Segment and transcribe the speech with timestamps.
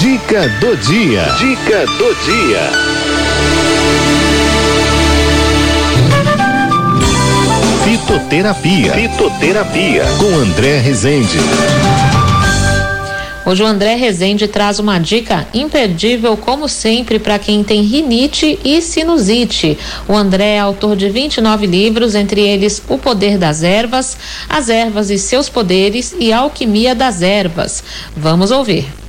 [0.00, 1.24] Dica do dia.
[1.38, 2.70] Dica do dia.
[7.84, 8.94] Fitoterapia.
[8.94, 10.04] Fitoterapia.
[10.18, 11.36] Com André Rezende.
[13.44, 18.80] Hoje o André Rezende traz uma dica imperdível, como sempre, para quem tem rinite e
[18.80, 19.76] sinusite.
[20.08, 24.16] O André é autor de 29 livros, entre eles O Poder das Ervas,
[24.48, 27.84] As Ervas e Seus Poderes e Alquimia das Ervas.
[28.16, 28.99] Vamos ouvir.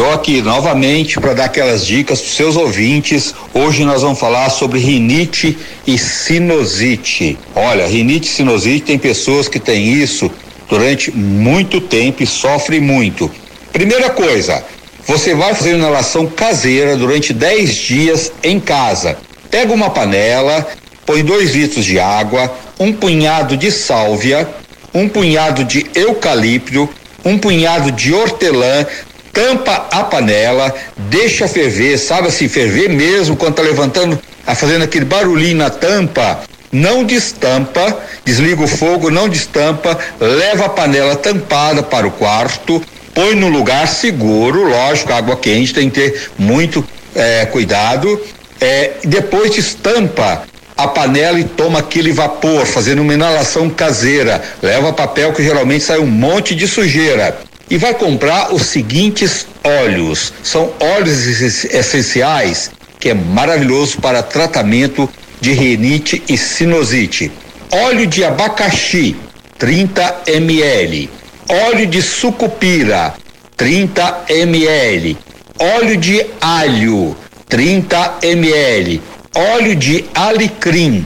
[0.00, 3.34] Estou aqui novamente para dar aquelas dicas para seus ouvintes.
[3.52, 7.38] Hoje nós vamos falar sobre rinite e sinusite.
[7.54, 10.30] Olha, rinite e sinusite tem pessoas que têm isso
[10.70, 13.30] durante muito tempo e sofrem muito.
[13.74, 14.64] Primeira coisa,
[15.06, 19.18] você vai fazer inalação caseira durante 10 dias em casa.
[19.50, 20.66] Pega uma panela,
[21.04, 24.48] põe dois litros de água, um punhado de sálvia,
[24.94, 26.88] um punhado de eucalipto,
[27.22, 28.86] um punhado de hortelã,
[29.32, 35.04] tampa a panela, deixa ferver, sabe assim, ferver mesmo quando tá levantando, tá fazendo aquele
[35.04, 36.40] barulhinho na tampa,
[36.72, 42.82] não destampa, desliga o fogo, não destampa, leva a panela tampada para o quarto,
[43.14, 48.20] põe no lugar seguro, lógico, água quente tem que ter muito é, cuidado.
[48.60, 50.44] É, depois estampa
[50.76, 54.42] a panela e toma aquele vapor, fazendo uma inalação caseira.
[54.62, 57.38] Leva papel que geralmente sai um monte de sujeira.
[57.70, 60.32] E vai comprar os seguintes óleos.
[60.42, 65.08] São óleos essenciais que é maravilhoso para tratamento
[65.40, 67.32] de renite e sinusite.
[67.72, 69.16] Óleo de abacaxi,
[69.56, 71.08] 30 ml
[71.50, 73.14] óleo de sucupira,
[73.56, 75.18] 30 ml,
[75.58, 77.16] óleo de alho,
[77.48, 79.02] 30 ml,
[79.34, 81.04] óleo de alecrim,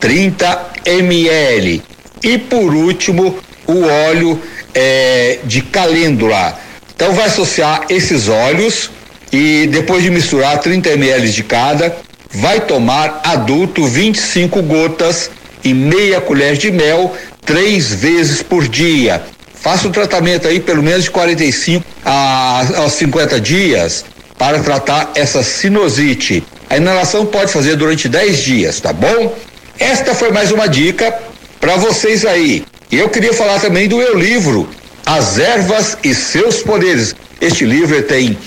[0.00, 1.82] 30 ml
[2.24, 4.40] e por último o óleo
[4.74, 6.58] é, de calêndula.
[6.94, 8.90] Então vai associar esses óleos
[9.32, 11.96] e depois de misturar 30 ml de cada,
[12.30, 15.30] vai tomar adulto 25 gotas
[15.62, 17.14] e meia colher de mel
[17.44, 19.22] três vezes por dia.
[19.54, 24.04] Faça o tratamento aí pelo menos de 45 a, aos 50 dias
[24.36, 26.44] para tratar essa sinusite.
[26.68, 29.34] A inalação pode fazer durante 10 dias, tá bom?
[29.78, 31.16] Esta foi mais uma dica
[31.60, 32.64] para vocês aí.
[32.94, 34.68] E eu queria falar também do meu livro,
[35.04, 37.12] As Ervas e Seus Poderes.
[37.40, 38.38] Este livro tem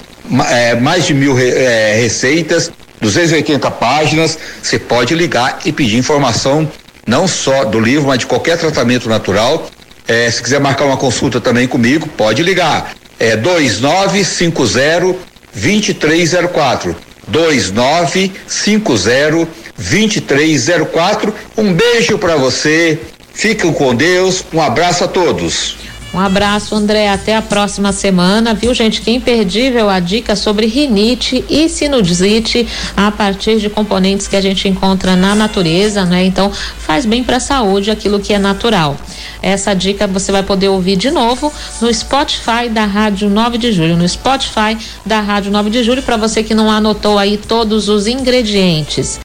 [0.49, 2.71] é, mais de mil é, receitas,
[3.01, 4.39] 280 páginas.
[4.63, 6.65] Você pode ligar e pedir informação
[7.05, 9.69] não só do livro, mas de qualquer tratamento natural
[10.07, 12.93] é, se quiser marcar uma consulta também comigo, pode ligar.
[13.19, 15.13] É 2950
[15.53, 16.95] 2304.
[17.27, 21.35] 2950 2304.
[21.57, 22.97] Um beijo para você.
[23.37, 24.43] Fiquem com Deus.
[24.51, 25.77] Um abraço a todos.
[26.11, 27.07] Um abraço, André.
[27.07, 28.99] Até a próxima semana, viu, gente?
[28.99, 34.67] Que imperdível a dica sobre rinite e sinusite a partir de componentes que a gente
[34.67, 36.25] encontra na natureza, né?
[36.25, 38.97] Então, faz bem para a saúde aquilo que é natural.
[39.39, 43.95] Essa dica você vai poder ouvir de novo no Spotify da Rádio 9 de Julho,
[43.95, 44.75] no Spotify
[45.05, 49.15] da Rádio 9 de Julho, para você que não anotou aí todos os ingredientes.